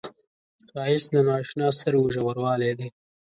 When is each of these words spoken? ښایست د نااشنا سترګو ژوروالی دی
ښایست 0.71 1.07
د 1.13 1.15
نااشنا 1.27 1.67
سترګو 1.77 2.07
ژوروالی 2.15 2.71
دی 2.79 2.87